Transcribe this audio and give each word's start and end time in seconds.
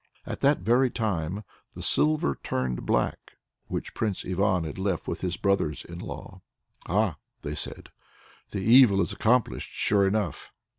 At 0.25 0.39
that 0.41 0.61
very 0.61 0.89
time, 0.89 1.43
the 1.75 1.83
silver 1.83 2.33
turned 2.41 2.87
black 2.87 3.33
which 3.67 3.93
Prince 3.93 4.25
Ivan 4.25 4.63
had 4.63 4.79
left 4.79 5.07
with 5.07 5.21
his 5.21 5.37
brothers 5.37 5.85
in 5.85 5.99
law. 5.99 6.41
"Ah!" 6.87 7.17
said 7.53 7.89
they, 8.49 8.59
"the 8.59 8.65
evil 8.65 8.99
is 9.01 9.13
accomplished 9.13 9.69
sure 9.69 10.07
enough!" 10.07 10.51